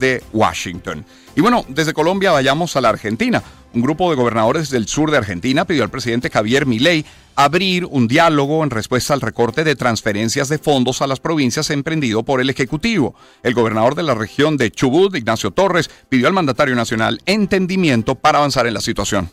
de 0.00 0.24
Washington. 0.32 1.04
Y 1.36 1.40
bueno, 1.40 1.64
desde 1.68 1.92
Colombia 1.92 2.32
vayamos 2.32 2.74
a 2.74 2.80
la 2.80 2.88
Argentina. 2.88 3.40
Un 3.72 3.82
grupo 3.82 4.10
de 4.10 4.16
gobernadores 4.16 4.68
del 4.70 4.88
sur 4.88 5.12
de 5.12 5.18
Argentina 5.18 5.64
pidió 5.64 5.84
al 5.84 5.90
presidente 5.90 6.28
Javier 6.28 6.66
Milei 6.66 7.04
abrir 7.36 7.84
un 7.84 8.08
diálogo 8.08 8.64
en 8.64 8.70
respuesta 8.70 9.14
al 9.14 9.20
recorte 9.20 9.62
de 9.62 9.76
transferencias 9.76 10.48
de 10.48 10.58
fondos 10.58 11.02
a 11.02 11.06
las 11.06 11.20
provincias 11.20 11.70
emprendido 11.70 12.24
por 12.24 12.40
el 12.40 12.50
Ejecutivo. 12.50 13.14
El 13.44 13.54
gobernador 13.54 13.94
de 13.94 14.02
la 14.02 14.14
región 14.14 14.56
de 14.56 14.72
Chubut, 14.72 15.14
Ignacio 15.14 15.52
Torres, 15.52 15.88
pidió 16.08 16.26
al 16.26 16.32
mandatario 16.32 16.74
nacional 16.74 17.20
entendimiento 17.26 18.16
para 18.16 18.38
avanzar 18.38 18.66
en 18.66 18.74
la 18.74 18.80
situación. 18.80 19.30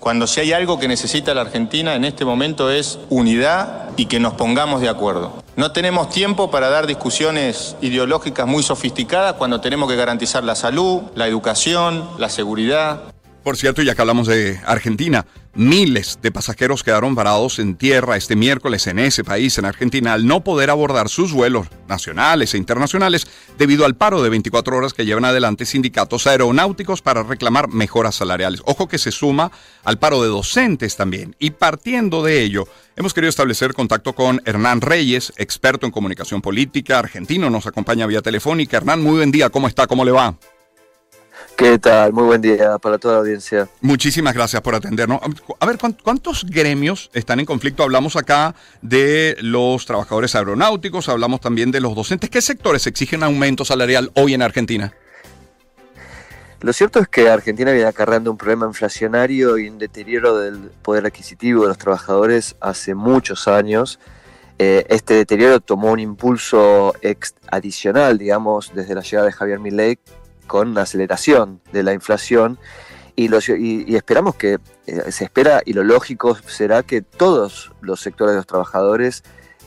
Cuando 0.00 0.26
si 0.26 0.40
hay 0.40 0.54
algo 0.54 0.78
que 0.78 0.88
necesita 0.88 1.34
la 1.34 1.42
Argentina 1.42 1.94
en 1.94 2.06
este 2.06 2.24
momento 2.24 2.70
es 2.70 2.98
unidad 3.10 3.90
y 3.98 4.06
que 4.06 4.18
nos 4.18 4.32
pongamos 4.32 4.80
de 4.80 4.88
acuerdo. 4.88 5.44
No 5.56 5.72
tenemos 5.72 6.08
tiempo 6.08 6.50
para 6.50 6.70
dar 6.70 6.86
discusiones 6.86 7.76
ideológicas 7.82 8.46
muy 8.46 8.62
sofisticadas 8.62 9.34
cuando 9.34 9.60
tenemos 9.60 9.90
que 9.90 9.96
garantizar 9.96 10.42
la 10.42 10.54
salud, 10.54 11.02
la 11.14 11.26
educación, 11.26 12.08
la 12.16 12.30
seguridad. 12.30 13.02
Por 13.44 13.58
cierto, 13.58 13.82
ya 13.82 13.94
que 13.94 14.00
hablamos 14.00 14.26
de 14.26 14.58
Argentina, 14.64 15.26
miles 15.54 16.18
de 16.22 16.30
pasajeros 16.30 16.82
quedaron 16.82 17.14
varados 17.14 17.58
en 17.58 17.76
tierra 17.76 18.16
este 18.16 18.36
miércoles 18.36 18.86
en 18.86 18.98
ese 18.98 19.24
país, 19.24 19.58
en 19.58 19.64
Argentina, 19.64 20.12
al 20.12 20.26
no 20.26 20.42
poder 20.42 20.70
abordar 20.70 21.08
sus 21.08 21.32
vuelos 21.32 21.66
nacionales 21.88 22.54
e 22.54 22.58
internacionales 22.58 23.26
debido 23.58 23.84
al 23.84 23.96
paro 23.96 24.22
de 24.22 24.30
24 24.30 24.76
horas 24.76 24.94
que 24.94 25.04
llevan 25.04 25.24
adelante 25.24 25.66
sindicatos 25.66 26.26
aeronáuticos 26.26 27.02
para 27.02 27.22
reclamar 27.22 27.68
mejoras 27.68 28.14
salariales. 28.14 28.62
Ojo 28.64 28.88
que 28.88 28.98
se 28.98 29.10
suma 29.10 29.50
al 29.84 29.98
paro 29.98 30.22
de 30.22 30.28
docentes 30.28 30.96
también. 30.96 31.34
Y 31.38 31.50
partiendo 31.50 32.22
de 32.22 32.42
ello, 32.42 32.68
hemos 32.96 33.14
querido 33.14 33.30
establecer 33.30 33.74
contacto 33.74 34.14
con 34.14 34.40
Hernán 34.44 34.80
Reyes, 34.80 35.32
experto 35.36 35.86
en 35.86 35.92
comunicación 35.92 36.42
política 36.42 36.98
argentino, 36.98 37.50
nos 37.50 37.66
acompaña 37.66 38.06
vía 38.06 38.22
telefónica. 38.22 38.76
Hernán, 38.76 39.02
muy 39.02 39.16
buen 39.16 39.30
día, 39.30 39.50
¿cómo 39.50 39.68
está? 39.68 39.86
¿Cómo 39.86 40.04
le 40.04 40.12
va? 40.12 40.36
¿Qué 41.60 41.78
tal? 41.78 42.14
Muy 42.14 42.24
buen 42.24 42.40
día 42.40 42.78
para 42.78 42.96
toda 42.96 43.16
la 43.16 43.20
audiencia. 43.20 43.68
Muchísimas 43.82 44.32
gracias 44.32 44.62
por 44.62 44.74
atendernos. 44.74 45.20
A 45.58 45.66
ver, 45.66 45.76
¿cuántos 46.02 46.46
gremios 46.46 47.10
están 47.12 47.38
en 47.38 47.44
conflicto? 47.44 47.82
Hablamos 47.82 48.16
acá 48.16 48.54
de 48.80 49.36
los 49.42 49.84
trabajadores 49.84 50.34
aeronáuticos, 50.34 51.10
hablamos 51.10 51.42
también 51.42 51.70
de 51.70 51.80
los 51.80 51.94
docentes. 51.94 52.30
¿Qué 52.30 52.40
sectores 52.40 52.86
exigen 52.86 53.22
aumento 53.22 53.66
salarial 53.66 54.10
hoy 54.14 54.32
en 54.32 54.40
Argentina? 54.40 54.94
Lo 56.62 56.72
cierto 56.72 56.98
es 56.98 57.08
que 57.08 57.28
Argentina 57.28 57.72
viene 57.72 57.86
acarreando 57.86 58.30
un 58.30 58.38
problema 58.38 58.64
inflacionario 58.64 59.58
y 59.58 59.68
un 59.68 59.76
deterioro 59.76 60.38
del 60.38 60.70
poder 60.80 61.04
adquisitivo 61.04 61.64
de 61.64 61.68
los 61.68 61.78
trabajadores 61.78 62.56
hace 62.62 62.94
muchos 62.94 63.48
años. 63.48 64.00
Eh, 64.58 64.86
este 64.88 65.12
deterioro 65.12 65.60
tomó 65.60 65.92
un 65.92 66.00
impulso 66.00 66.94
adicional, 67.50 68.16
digamos, 68.16 68.72
desde 68.74 68.94
la 68.94 69.02
llegada 69.02 69.26
de 69.26 69.32
Javier 69.32 69.58
Milei, 69.58 69.98
con 70.50 70.70
una 70.70 70.82
aceleración 70.82 71.60
de 71.70 71.84
la 71.84 71.92
inflación 71.92 72.58
y, 73.14 73.28
y, 73.28 73.94
esperamos 73.94 74.34
que, 74.34 74.58
eh, 74.88 75.12
se 75.12 75.22
espera 75.22 75.62
y 75.64 75.74
lo 75.74 75.84
lógico 75.84 76.36
será 76.44 76.82
que 76.82 77.02
todos 77.02 77.70
los 77.80 78.00
sectores 78.00 78.32
de 78.32 78.38
los 78.38 78.48
trabajadores 78.48 79.22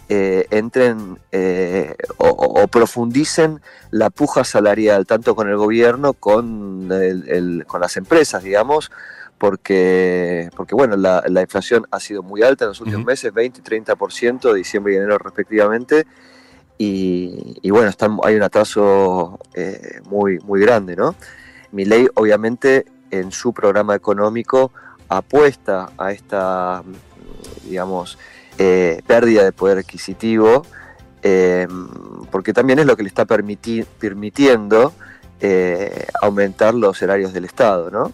eh, 0.10 0.46
entren 0.50 1.20
eh, 1.32 1.96
o, 2.18 2.68
profundicen 2.68 3.62
la 3.92 4.10
puja 4.10 4.44
salarial, 4.44 5.06
tanto 5.06 5.38
con 5.38 5.48
el 5.48 5.56
gobierno, 5.56 6.12
con, 6.12 6.90
con 7.66 7.80
las 7.80 7.96
empresas, 7.96 8.44
digamos, 8.44 8.92
porque, 9.38 10.50
porque 10.54 10.76
bueno, 10.76 10.98
la, 10.98 11.42
inflación 11.42 11.86
ha 11.92 12.02
sido 12.02 12.24
muy 12.24 12.44
alta 12.44 12.66
en 12.66 12.70
los 12.72 12.82
últimos 12.82 13.06
meses, 13.06 13.34
20 13.34 13.62
y 13.62 13.64
30%, 13.64 14.54
diciembre 14.54 14.94
y 14.94 14.98
enero 14.98 15.18
respectivamente, 15.18 16.06
y, 17.62 17.70
bueno, 17.70 17.92
hay 18.24 18.36
un 18.36 18.44
atraso 18.44 19.40
eh, 19.54 20.02
muy, 20.06 20.40
muy 20.40 20.60
grande, 20.60 20.96
¿no? 20.96 21.16
Mi 21.72 21.86
ley, 21.86 22.08
obviamente, 22.16 22.86
en 23.12 23.32
su 23.32 23.54
programa 23.54 23.96
económico 23.96 24.72
apuesta 25.08 25.92
a 25.98 26.12
esta, 26.12 26.84
digamos, 27.66 28.18
eh, 28.58 29.02
pérdida 29.08 29.44
de 29.44 29.52
poder 29.52 29.78
adquisitivo, 29.80 30.66
eh, 31.22 31.68
porque 32.32 32.54
también 32.54 32.80
es 32.80 32.86
lo 32.86 32.98
que 32.98 33.04
le 33.04 33.10
está 33.10 33.26
permitiendo 33.26 34.94
aumentar 36.22 36.74
los 36.74 36.98
salarios 36.98 37.34
del 37.34 37.44
Estado, 37.44 37.92
¿no? 37.92 38.14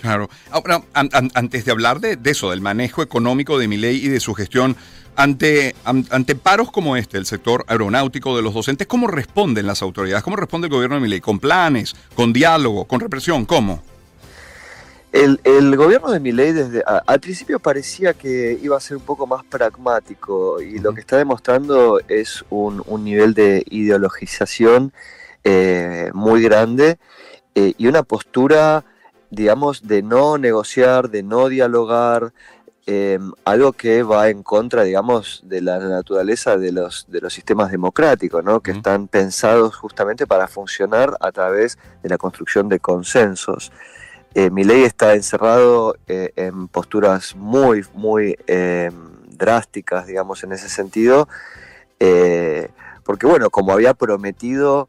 Claro. 0.00 0.28
Ahora, 0.50 0.82
antes 0.94 1.64
de 1.64 1.70
hablar 1.70 2.00
de, 2.00 2.18
eso, 2.24 2.50
del 2.50 2.60
manejo 2.60 3.02
económico 3.02 3.58
de 3.58 3.68
mi 3.68 3.76
ley 3.76 3.96
y 4.04 4.08
de 4.08 4.20
su 4.20 4.34
gestión, 4.34 4.76
ante, 5.16 5.74
ante 5.84 6.36
paros 6.36 6.70
como 6.70 6.96
este, 6.96 7.18
el 7.18 7.26
sector 7.26 7.64
aeronáutico 7.66 8.36
de 8.36 8.42
los 8.42 8.54
docentes, 8.54 8.86
¿cómo 8.86 9.08
responden 9.08 9.66
las 9.66 9.82
autoridades? 9.82 10.22
¿Cómo 10.22 10.36
responde 10.36 10.68
el 10.68 10.72
gobierno 10.72 10.96
de 10.96 11.02
Milei? 11.02 11.20
¿Con 11.20 11.40
planes? 11.40 11.96
¿Con 12.14 12.32
diálogo? 12.32 12.84
¿Con 12.84 13.00
represión? 13.00 13.44
¿Cómo? 13.44 13.82
El, 15.10 15.74
gobierno 15.76 16.10
de 16.10 16.20
Milei 16.20 16.52
desde 16.52 16.84
al 16.84 17.18
principio 17.18 17.58
parecía 17.58 18.12
que 18.12 18.58
iba 18.62 18.76
a 18.76 18.80
ser 18.80 18.98
un 18.98 19.02
poco 19.02 19.26
más 19.26 19.42
pragmático 19.42 20.60
y 20.60 20.78
lo 20.78 20.92
que 20.92 21.00
está 21.00 21.16
demostrando 21.16 21.98
es 22.08 22.44
un, 22.50 22.84
nivel 23.02 23.32
de 23.32 23.64
ideologización 23.70 24.92
eh, 25.44 26.10
muy 26.12 26.42
grande 26.42 26.98
eh, 27.54 27.72
y 27.78 27.86
una 27.86 28.02
postura, 28.02 28.84
digamos, 29.30 29.86
de 29.86 30.02
no 30.02 30.38
negociar, 30.38 31.10
de 31.10 31.22
no 31.22 31.48
dialogar, 31.48 32.32
Em, 32.90 33.32
algo 33.44 33.74
que 33.74 34.02
va 34.02 34.30
en 34.30 34.42
contra, 34.42 34.82
digamos, 34.82 35.42
de 35.44 35.60
la 35.60 35.78
naturaleza 35.78 36.56
de 36.56 36.72
los, 36.72 37.04
de 37.06 37.20
los 37.20 37.34
sistemas 37.34 37.70
democráticos, 37.70 38.42
¿no? 38.42 38.60
que 38.60 38.70
están 38.70 39.08
pensados 39.08 39.76
justamente 39.76 40.26
para 40.26 40.48
funcionar 40.48 41.14
a 41.20 41.30
través 41.30 41.76
de 42.02 42.08
la 42.08 42.16
construcción 42.16 42.70
de 42.70 42.80
consensos. 42.80 43.72
Eh, 44.32 44.48
mi 44.48 44.64
ley 44.64 44.84
está 44.84 45.14
encerrado 45.14 45.96
eh, 46.06 46.32
en 46.36 46.66
posturas 46.68 47.36
muy, 47.36 47.84
muy 47.92 48.38
em, 48.46 48.94
drásticas, 49.36 50.06
digamos, 50.06 50.42
en 50.42 50.52
ese 50.52 50.70
sentido, 50.70 51.28
eh, 52.00 52.70
porque, 53.04 53.26
bueno, 53.26 53.50
como 53.50 53.72
había 53.72 53.92
prometido, 53.92 54.88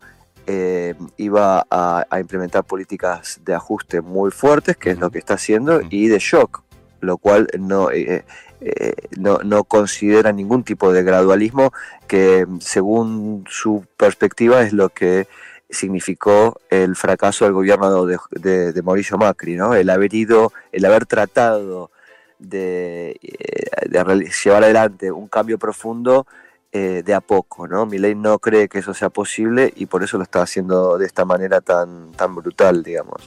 iba 1.18 1.66
a, 1.70 2.06
a, 2.10 2.20
implementar 2.20 2.64
políticas 2.64 3.40
de 3.44 3.54
ajuste 3.54 4.02
muy 4.02 4.32
fuertes, 4.32 4.78
que 4.78 4.92
es 4.92 5.00
lo 5.00 5.12
que 5.12 5.20
está 5.20 5.36
haciendo, 5.36 5.82
y 5.90 6.08
de 6.08 6.20
shock, 6.20 6.64
lo 7.02 7.18
cual 7.18 7.48
no, 7.58 7.92
eh, 7.92 8.26
eh, 8.62 8.94
no, 9.18 9.40
no, 9.40 9.64
considera 9.64 10.32
ningún 10.32 10.64
tipo 10.64 10.92
de 10.92 11.04
gradualismo, 11.04 11.72
que 12.08 12.46
según 12.60 13.46
su 13.48 13.86
perspectiva 13.96 14.62
es 14.62 14.74
lo 14.74 14.90
que 14.90 15.28
significó 15.70 16.60
el 16.70 16.96
fracaso 16.96 17.46
del 17.46 17.54
gobierno 17.54 18.06
de, 18.06 18.74
de, 18.74 18.82
Mauricio 18.82 19.18
Macri, 19.18 19.56
¿no? 19.56 19.76
el 19.76 19.90
haber 19.90 20.14
ido, 20.14 20.52
el 20.72 20.84
haber 20.84 21.06
tratado 21.06 21.92
de, 22.40 23.20
eh, 23.22 23.90
de 23.90 24.32
llevar 24.44 24.64
adelante 24.64 25.12
un 25.12 25.28
cambio 25.28 25.58
profundo 25.58 26.26
eh, 26.72 27.02
de 27.04 27.16
a 27.16 27.22
poco, 27.22 27.68
¿no? 27.68 27.88
ley 27.88 28.14
no 28.14 28.38
cree 28.38 28.68
que 28.68 28.78
eso 28.78 28.94
sea 28.94 29.10
posible 29.10 29.74
y 29.76 29.88
por 29.88 30.04
eso 30.04 30.18
lo 30.18 30.24
está 30.24 30.44
haciendo 30.44 31.00
de 31.00 31.08
esta 31.08 31.26
manera 31.26 31.62
tan, 31.62 32.12
tan 32.12 32.36
brutal, 32.36 32.84
digamos. 32.84 33.24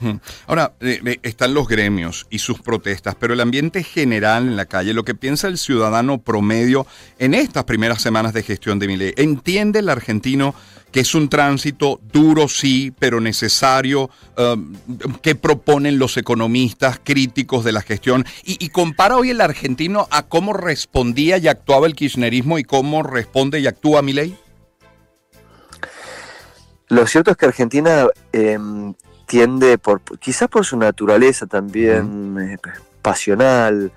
Ahora, 0.47 0.75
eh, 0.79 1.19
están 1.25 1.53
los 1.53 1.67
gremios 1.67 2.29
y 2.31 2.39
sus 2.39 2.61
protestas, 2.61 3.17
pero 3.19 3.35
el 3.35 3.41
ambiente 3.41 3.83
general 3.83 4.47
en 4.47 4.57
la 4.57 4.67
calle, 4.67 4.95
lo 4.95 5.05
que 5.05 5.17
piensa 5.17 5.49
el 5.49 5.59
ciudadano 5.59 6.19
promedio 6.19 6.87
en 7.19 7.35
estas 7.35 7.65
primeras 7.65 8.01
semanas 8.01 8.33
de 8.33 8.45
gestión 8.45 8.79
de 8.79 8.87
ley, 8.97 9.15
¿entiende 9.17 9.81
el 9.81 9.89
argentino 9.89 10.55
que 10.93 11.01
es 11.01 11.15
un 11.15 11.29
tránsito 11.29 12.01
duro, 12.13 12.49
sí, 12.49 12.93
pero 12.99 13.21
necesario, 13.21 14.11
um, 14.37 14.75
que 15.23 15.35
proponen 15.35 15.99
los 15.99 16.17
economistas 16.19 17.01
críticos 17.03 17.65
de 17.65 17.73
la 17.73 17.81
gestión. 17.81 18.27
Y, 18.45 18.69
compara 18.69 19.17
hoy 19.17 19.31
el 19.31 19.41
argentino 19.41 20.07
a 20.11 20.23
cómo 20.23 20.53
respondía 20.53 21.39
y 21.39 21.49
actuaba 21.49 21.87
el 21.87 21.95
kirchnerismo 21.95 22.59
y 22.59 22.65
cómo 22.65 23.03
responde 23.03 23.61
y 23.61 23.67
actúa 23.67 24.03
Milei. 24.03 24.37
Lo 26.89 27.07
cierto 27.07 27.31
es 27.31 27.39
que 27.39 27.47
Argentina 27.47 28.07
em, 28.33 28.93
tiende, 29.27 29.79
por, 29.79 30.03
quizás 30.19 30.49
por 30.49 30.67
su 30.67 30.77
naturaleza 30.77 31.47
también 31.47 32.37
eh, 32.38 32.59
pasional, 33.00 33.93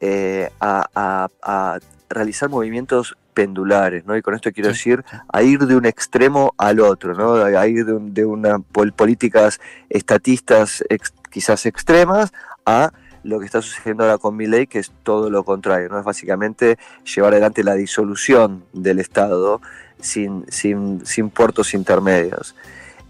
eh, 0.00 0.50
a, 0.60 1.28
a 1.42 1.78
realizar 2.08 2.48
movimientos 2.48 3.16
pendulares, 3.36 4.06
¿no? 4.06 4.16
Y 4.16 4.22
con 4.22 4.34
esto 4.34 4.50
quiero 4.50 4.70
decir 4.70 5.04
a 5.30 5.42
ir 5.42 5.58
de 5.66 5.76
un 5.76 5.84
extremo 5.84 6.54
al 6.56 6.80
otro, 6.80 7.12
¿no? 7.12 7.34
A 7.34 7.66
ir 7.66 7.84
de, 7.84 7.98
de 8.00 8.24
una 8.24 8.60
políticas 8.60 9.60
estatistas 9.90 10.82
quizás 11.28 11.66
extremas 11.66 12.32
a 12.64 12.92
lo 13.24 13.38
que 13.38 13.44
está 13.44 13.60
sucediendo 13.60 14.04
ahora 14.04 14.16
con 14.16 14.34
mi 14.36 14.46
ley, 14.46 14.66
que 14.66 14.78
es 14.78 14.90
todo 15.02 15.28
lo 15.28 15.44
contrario, 15.44 15.90
¿no? 15.90 15.98
Es 15.98 16.04
básicamente 16.06 16.78
llevar 17.14 17.32
adelante 17.34 17.62
la 17.62 17.74
disolución 17.74 18.64
del 18.72 19.00
Estado 19.00 19.60
sin, 20.00 20.46
sin, 20.48 21.04
sin 21.04 21.28
puertos 21.28 21.74
intermedios. 21.74 22.54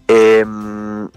Em, 0.09 1.07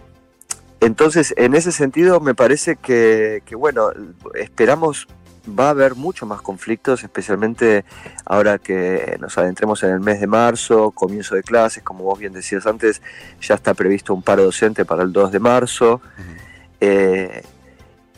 entonces, 0.81 1.35
en 1.37 1.55
ese 1.57 1.73
sentido, 1.73 2.21
me 2.21 2.37
parece 2.37 2.77
que, 2.77 3.43
que, 3.45 3.57
bueno, 3.57 3.91
esperamos 4.35 5.09
va 5.49 5.67
a 5.67 5.71
haber 5.71 5.95
mucho 5.95 6.27
más 6.27 6.41
conflictos, 6.43 7.03
especialmente 7.03 7.85
ahora 8.25 8.59
que 8.59 9.17
nos 9.21 9.37
adentremos 9.39 9.83
en 9.83 9.91
el 9.91 10.01
mes 10.01 10.21
de 10.21 10.27
marzo, 10.27 10.91
comienzo 10.91 11.35
de 11.35 11.43
clases, 11.43 11.83
como 11.83 12.05
vos 12.05 12.19
bien 12.19 12.33
decías 12.33 12.67
antes, 12.67 13.03
ya 13.41 13.55
está 13.55 13.75
previsto 13.75 14.15
un 14.15 14.23
paro 14.23 14.45
docente 14.45 14.85
para 14.85 15.03
el 15.03 15.13
2 15.13 15.33
de 15.33 15.39
marzo. 15.39 16.01
Eh, 16.81 17.43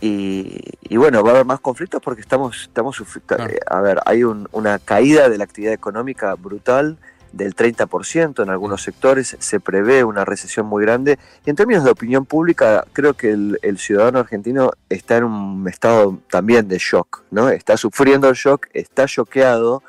y, 0.04 0.96
bueno, 0.96 1.22
va 1.22 1.30
a 1.30 1.34
haber 1.34 1.46
más 1.46 1.60
conflictos 1.60 2.02
porque 2.02 2.22
estamos, 2.22 2.62
estamos 2.62 3.00
eh, 3.00 3.60
a 3.70 3.80
ver, 3.80 4.00
hay 4.04 4.24
una 4.24 4.80
caída 4.80 5.28
de 5.28 5.38
la 5.38 5.44
actividad 5.44 5.72
económica 5.72 6.34
brutal 6.34 6.98
del 7.32 7.56
30% 7.56 8.42
en 8.42 8.50
algunos 8.50 8.82
sectores, 8.82 9.36
se 9.38 9.60
prevé 9.60 10.04
una 10.04 10.24
recesión 10.24 10.66
muy 10.66 10.84
grande. 10.84 11.18
Y 11.44 11.50
en 11.50 11.56
términos 11.56 11.84
de 11.84 11.90
opinión 11.90 12.26
pública, 12.26 12.84
creo 12.92 13.14
que 13.14 13.30
el, 13.30 13.78
ciudadano 13.78 14.20
argentino 14.20 14.72
está 14.88 15.16
en 15.16 15.24
un 15.24 15.68
estado 15.68 16.18
también 16.30 16.68
de 16.68 16.78
shock, 16.78 17.22
¿no? 17.30 17.48
Está 17.48 17.76
sufriendo 17.76 18.28
el 18.28 18.34
shock, 18.34 18.68
está 18.74 19.06
choqueado 19.06 19.82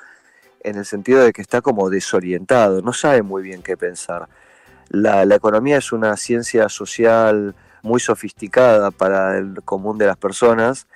en 0.64 0.78
el 0.78 0.86
sentido 0.86 1.22
de 1.24 1.34
que 1.34 1.42
está 1.42 1.62
como 1.62 1.90
desorientado, 1.90 2.82
no 2.82 2.94
sabe 2.94 3.22
muy 3.22 3.44
bien 3.44 3.62
qué 3.62 3.76
pensar. 3.76 4.30
La, 4.90 5.24
economía 5.24 5.78
es 5.78 5.92
una 5.92 6.16
ciencia 6.16 6.70
social 6.70 7.56
muy 7.82 8.00
sofisticada 8.00 8.92
para 8.92 9.38
el 9.38 9.62
común 9.64 9.98
de 9.98 10.06
las 10.06 10.18
personas 10.18 10.88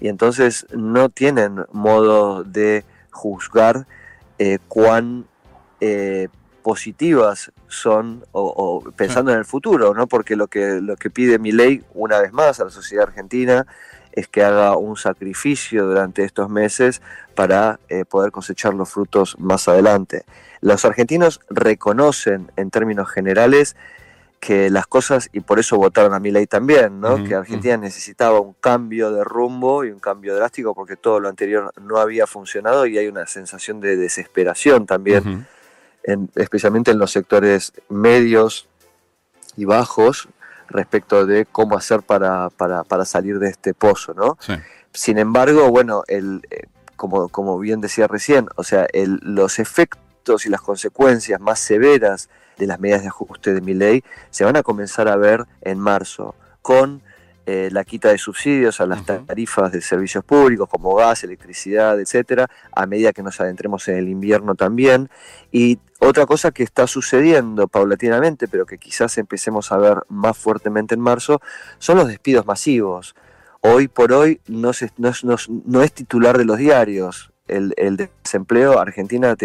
y 0.00 0.08
entonces 0.08 0.66
no 0.72 1.08
tienen 1.08 1.64
modo 1.72 2.44
de 2.44 2.84
juzgar 3.10 3.86
eh, 4.38 4.58
cuán 4.68 5.26
eh, 5.86 6.28
positivas 6.62 7.52
son, 7.68 8.24
o, 8.32 8.82
pensando 8.96 9.32
en 9.32 9.38
el 9.38 9.44
futuro, 9.44 9.92
¿no? 9.92 10.06
Porque 10.06 10.34
lo 10.34 10.46
que, 10.46 10.80
lo 10.80 10.96
que 10.96 11.10
pide 11.10 11.38
mi 11.38 11.52
ley, 11.52 11.84
una 11.92 12.20
vez 12.22 12.32
más, 12.32 12.58
a 12.58 12.64
la 12.64 12.70
sociedad 12.70 13.06
argentina, 13.08 13.66
es 14.12 14.26
que 14.26 14.42
haga 14.42 14.78
un 14.78 14.96
sacrificio 14.96 15.84
durante 15.84 16.24
estos 16.24 16.48
meses 16.48 17.02
para 17.34 17.80
eh, 17.90 18.06
poder 18.06 18.32
cosechar 18.32 18.72
los 18.72 18.88
frutos 18.88 19.38
más 19.38 19.68
adelante. 19.68 20.24
Los 20.62 20.86
argentinos 20.86 21.40
reconocen 21.50 22.50
en 22.56 22.70
términos 22.70 23.10
generales 23.10 23.76
que 24.40 24.70
las 24.70 24.86
cosas, 24.86 25.28
y 25.32 25.40
por 25.40 25.58
eso 25.58 25.76
votaron 25.76 26.14
a 26.14 26.18
mi 26.18 26.30
ley 26.30 26.46
también, 26.46 26.98
¿no? 26.98 27.22
que 27.24 27.34
Argentina 27.34 27.76
necesitaba 27.76 28.40
un 28.40 28.54
cambio 28.54 29.10
de 29.10 29.22
rumbo 29.22 29.84
y 29.84 29.90
un 29.90 30.00
cambio 30.00 30.34
drástico 30.34 30.74
porque 30.74 30.96
todo 30.96 31.20
lo 31.20 31.28
anterior 31.28 31.72
no 31.82 31.98
había 31.98 32.26
funcionado 32.26 32.86
y 32.86 32.96
hay 32.96 33.06
una 33.06 33.26
sensación 33.26 33.80
de 33.80 33.96
desesperación 33.96 34.86
también 34.86 35.46
especialmente 36.34 36.90
en 36.90 36.98
los 36.98 37.12
sectores 37.12 37.72
medios 37.88 38.68
y 39.56 39.64
bajos, 39.64 40.28
respecto 40.68 41.26
de 41.26 41.46
cómo 41.46 41.76
hacer 41.76 42.02
para, 42.02 42.50
para, 42.50 43.04
salir 43.04 43.38
de 43.38 43.48
este 43.48 43.74
pozo, 43.74 44.14
¿no? 44.14 44.38
Sin 44.92 45.18
embargo, 45.18 45.68
bueno, 45.70 46.02
el, 46.06 46.42
eh, 46.50 46.64
como, 46.96 47.28
como 47.28 47.58
bien 47.58 47.80
decía 47.80 48.06
recién, 48.06 48.48
o 48.56 48.64
sea, 48.64 48.86
el, 48.92 49.18
los 49.22 49.58
efectos 49.58 50.46
y 50.46 50.48
las 50.48 50.60
consecuencias 50.60 51.40
más 51.40 51.58
severas 51.58 52.28
de 52.58 52.66
las 52.66 52.78
medidas 52.80 53.02
de 53.02 53.08
ajuste 53.08 53.52
de 53.52 53.60
mi 53.60 53.74
ley 53.74 54.04
se 54.30 54.44
van 54.44 54.56
a 54.56 54.62
comenzar 54.62 55.08
a 55.08 55.16
ver 55.16 55.44
en 55.60 55.78
marzo, 55.78 56.34
con 56.62 57.02
eh, 57.46 57.68
la 57.70 57.84
quita 57.84 58.08
de 58.08 58.16
subsidios 58.16 58.80
a 58.80 58.86
las 58.86 59.04
tarifas 59.04 59.70
de 59.70 59.82
servicios 59.82 60.24
públicos 60.24 60.66
como 60.68 60.94
gas, 60.94 61.24
electricidad, 61.24 62.00
etcétera, 62.00 62.48
a 62.72 62.86
medida 62.86 63.12
que 63.12 63.22
nos 63.22 63.38
adentremos 63.38 63.86
en 63.88 63.96
el 63.96 64.08
invierno 64.08 64.54
también. 64.54 65.10
Y 65.52 65.78
otra 66.00 66.24
cosa 66.24 66.52
que 66.52 66.62
está 66.62 66.86
sucediendo 66.86 67.68
paulatinamente, 67.68 68.48
pero 68.48 68.64
que 68.64 68.78
quizás 68.78 69.18
empecemos 69.18 69.72
a 69.72 69.76
ver 69.76 69.98
más 70.08 70.38
fuertemente 70.38 70.94
en 70.94 71.00
marzo, 71.00 71.42
son 71.78 71.98
los 71.98 72.08
despidos 72.08 72.46
masivos. 72.46 73.14
Hoy 73.60 73.88
por 73.88 74.12
hoy 74.12 74.40
no, 74.46 74.72
no, 74.96 75.82
es, 75.82 75.92
titular 75.92 76.38
de 76.38 76.44
los 76.46 76.56
diarios. 76.56 77.30
El, 77.46 77.74
desempleo 77.96 78.78
Argentina, 78.78 79.36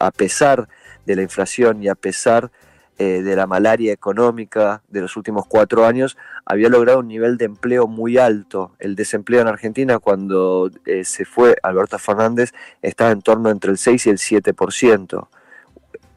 a 0.00 0.10
pesar 0.10 0.68
de 1.06 1.16
la 1.16 1.22
inflación 1.22 1.82
y 1.82 1.88
a 1.88 1.94
pesar 1.94 2.50
eh, 3.00 3.22
de 3.22 3.36
la 3.36 3.46
malaria 3.46 3.92
económica 3.92 4.82
de 4.88 5.00
los 5.00 5.16
últimos 5.16 5.46
cuatro 5.46 5.86
años, 5.86 6.16
había 6.44 6.68
logrado 6.68 6.98
un 6.98 7.06
nivel 7.06 7.36
de 7.36 7.44
empleo 7.44 7.86
muy 7.86 8.18
alto. 8.18 8.72
El 8.80 8.96
desempleo 8.96 9.40
en 9.40 9.46
Argentina 9.46 10.00
cuando 10.00 10.68
eh, 10.84 11.04
se 11.04 11.24
fue 11.24 11.56
Alberto 11.62 11.96
Fernández 12.00 12.52
estaba 12.82 13.12
en 13.12 13.22
torno 13.22 13.50
entre 13.50 13.70
el 13.70 13.78
6 13.78 14.06
y 14.06 14.10
el 14.10 14.18
7%. 14.18 15.28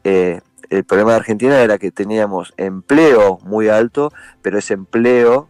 Eh, 0.02 0.40
el 0.70 0.82
problema 0.82 1.12
de 1.12 1.18
Argentina 1.18 1.60
era 1.60 1.78
que 1.78 1.92
teníamos 1.92 2.52
empleo 2.56 3.38
muy 3.44 3.68
alto, 3.68 4.12
pero 4.42 4.58
ese 4.58 4.74
empleo 4.74 5.48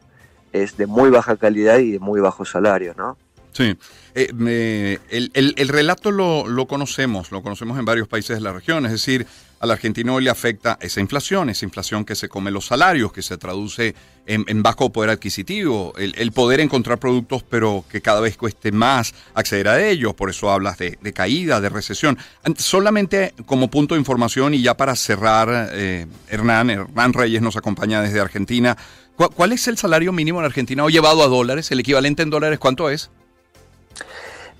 es 0.52 0.76
de 0.76 0.86
muy 0.86 1.08
baja 1.08 1.36
calidad 1.36 1.78
y 1.78 1.92
de 1.92 1.98
muy 1.98 2.20
bajo 2.20 2.44
salario, 2.44 2.92
¿no? 2.94 3.16
Sí, 3.52 3.74
el, 4.14 5.68
relato 5.68 6.10
lo, 6.10 6.46
lo, 6.46 6.66
conocemos, 6.66 7.32
lo 7.32 7.42
conocemos 7.42 7.78
en 7.78 7.86
varios 7.86 8.08
países 8.08 8.36
de 8.36 8.42
la 8.42 8.52
región, 8.52 8.84
es 8.84 8.92
decir, 8.92 9.26
al 9.62 9.70
argentino 9.70 10.18
le 10.18 10.28
afecta 10.28 10.76
esa 10.80 11.00
inflación, 11.00 11.48
esa 11.48 11.64
inflación 11.64 12.04
que 12.04 12.16
se 12.16 12.28
come 12.28 12.50
los 12.50 12.66
salarios, 12.66 13.12
que 13.12 13.22
se 13.22 13.38
traduce 13.38 13.94
en, 14.26 14.60
bajo 14.60 14.90
poder 14.90 15.10
adquisitivo, 15.10 15.94
el, 15.96 16.32
poder 16.32 16.58
encontrar 16.58 16.98
productos 16.98 17.44
pero 17.48 17.84
que 17.88 18.02
cada 18.02 18.20
vez 18.20 18.36
cueste 18.36 18.72
más 18.72 19.14
acceder 19.34 19.68
a 19.68 19.80
ellos, 19.86 20.14
por 20.14 20.30
eso 20.30 20.50
hablas 20.50 20.78
de, 20.78 20.96
caída, 21.14 21.60
de 21.60 21.68
recesión. 21.68 22.18
Solamente 22.56 23.34
como 23.46 23.70
punto 23.70 23.94
de 23.94 24.00
información 24.00 24.52
y 24.52 24.62
ya 24.62 24.76
para 24.76 24.96
cerrar, 24.96 25.70
eh, 25.72 26.08
Hernán, 26.28 26.68
Hernán 26.70 27.12
Reyes 27.12 27.40
nos 27.40 27.56
acompaña 27.56 28.02
desde 28.02 28.18
Argentina. 28.18 28.76
¿Cuál 29.14 29.52
es 29.52 29.68
el 29.68 29.78
salario 29.78 30.12
mínimo 30.12 30.40
en 30.40 30.46
Argentina 30.46 30.82
o 30.84 30.90
llevado 30.90 31.22
a 31.22 31.28
dólares? 31.28 31.70
¿El 31.70 31.78
equivalente 31.78 32.24
en 32.24 32.30
dólares 32.30 32.58
cuánto 32.58 32.90
es? 32.90 33.10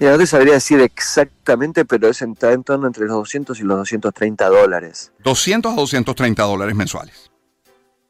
Mira, 0.02 0.14
no 0.14 0.18
te 0.18 0.26
sabría 0.26 0.54
decir 0.54 0.80
exactamente, 0.80 1.84
pero 1.84 2.08
es 2.08 2.22
en, 2.22 2.36
en 2.40 2.64
torno 2.64 2.88
entre 2.88 3.04
los 3.06 3.14
200 3.18 3.60
y 3.60 3.62
los 3.62 3.78
230 3.78 4.48
dólares. 4.48 5.12
200 5.22 5.72
a 5.72 5.76
230 5.76 6.42
dólares 6.42 6.74
mensuales. 6.74 7.30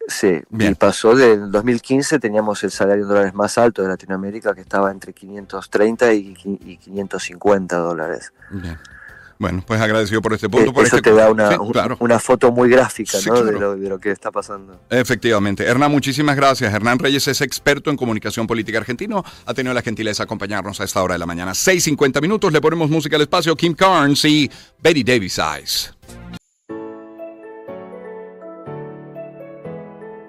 Sí, 0.09 0.41
Bien. 0.49 0.73
y 0.73 0.75
pasó 0.75 1.15
del 1.15 1.51
2015, 1.51 2.19
teníamos 2.19 2.65
el 2.65 2.71
salario 2.71 3.03
en 3.03 3.09
dólares 3.11 3.35
más 3.35 3.59
alto 3.59 3.83
de 3.83 3.89
Latinoamérica, 3.89 4.55
que 4.55 4.63
estaba 4.63 4.91
entre 4.91 5.13
530 5.13 6.15
y, 6.15 6.35
y 6.65 6.77
550 6.79 7.77
dólares. 7.77 8.33
Bien. 8.51 8.79
Bueno, 9.43 9.65
pues 9.67 9.81
agradecido 9.81 10.23
por 10.23 10.35
este 10.35 10.49
punto. 10.49 10.71
Eh, 10.71 10.73
por 10.73 10.87
eso 10.87 10.99
este... 10.99 11.11
te 11.11 11.17
da 11.17 11.29
una, 11.29 11.59
una 11.99 12.21
foto 12.21 12.53
muy 12.53 12.71
gráfica 12.71 13.19
¿no? 13.27 13.43
de, 13.43 13.53
lo, 13.59 13.75
de, 13.75 13.89
lo, 13.89 13.99
que 13.99 14.13
está 14.13 14.31
pasando. 14.31 14.83
Efectivamente. 14.89 15.65
Hernán, 15.65 15.91
muchísimas 15.91 16.37
gracias. 16.37 16.73
Hernán 16.73 17.01
Reyes 17.01 17.27
es 17.27 17.41
experto 17.41 17.91
en 17.91 17.97
comunicación 17.97 18.47
política 18.47 18.79
argentino. 18.79 19.25
Ha 19.45 19.53
tenido 19.53 19.75
la 19.75 19.83
gentileza 19.83 20.23
de 20.23 20.27
acompañarnos 20.27 20.81
a 20.81 20.85
esta 20.85 21.03
hora 21.03 21.15
de 21.15 21.19
la 21.19 21.27
mañana. 21.27 21.51
6.50 21.55 22.23
minutos, 22.23 22.53
le 22.53 22.61
ponemos 22.61 22.89
música 22.89 23.17
al 23.17 23.23
espacio. 23.23 23.57
Kim 23.57 23.75
Carnes 23.75 24.25
y 24.27 24.49
Betty 24.81 25.03
Davis 25.03 25.41
Eyes. 25.41 25.93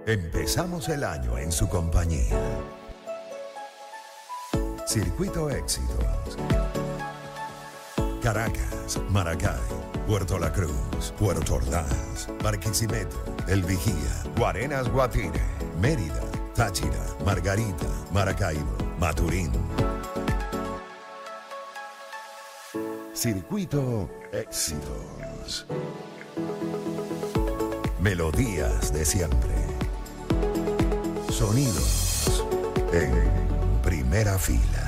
Empezamos 0.08 0.90
el 0.90 1.04
año 1.04 1.38
en 1.38 1.52
su 1.52 1.70
compañía. 1.70 2.36
Circuito 4.88 5.52
Éxitos 5.52 6.04
Caracas, 8.24 9.02
Maracay, 9.10 9.60
Puerto 10.08 10.40
La 10.40 10.50
Cruz, 10.50 11.14
Puerto 11.20 11.56
Ordaz, 11.56 12.30
Barquisimeto, 12.42 13.22
El 13.50 13.64
Vigía, 13.64 14.24
Guarenas 14.38 14.88
Guatire, 14.88 15.42
Mérida, 15.82 16.22
Táchira, 16.56 17.06
Margarita, 17.26 17.86
Maracaibo, 18.14 18.78
Maturín. 18.98 19.52
Circuito 23.14 24.10
Éxitos. 24.32 25.68
Melodías 28.00 28.94
de 28.94 29.04
siempre. 29.04 29.54
Sonidos 31.30 32.46
en 32.94 33.12
primera 33.82 34.40
fila. 34.40 34.83